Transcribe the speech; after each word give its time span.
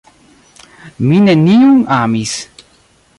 mi 1.05 1.17
neniun 1.25 1.77
amis. 1.99 2.33